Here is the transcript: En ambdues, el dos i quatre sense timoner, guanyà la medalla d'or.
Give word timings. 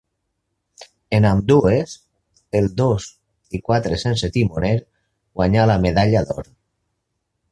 En 1.17 1.25
ambdues, 1.31 1.91
el 2.61 2.71
dos 2.79 3.05
i 3.59 3.61
quatre 3.69 4.01
sense 4.07 4.31
timoner, 4.39 4.75
guanyà 5.41 5.67
la 5.73 5.79
medalla 5.87 6.27
d'or. 6.31 6.53